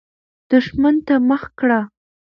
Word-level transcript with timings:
دښمن 0.49 0.95
ته 1.07 1.15
مخه 1.29 1.49
کړه. 1.59 1.79